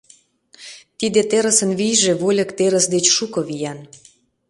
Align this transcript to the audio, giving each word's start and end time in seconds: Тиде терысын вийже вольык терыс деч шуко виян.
Тиде 0.99 1.21
терысын 1.31 1.71
вийже 1.79 2.11
вольык 2.21 2.49
терыс 2.57 2.85
деч 2.93 3.05
шуко 3.15 3.39
виян. 3.47 3.79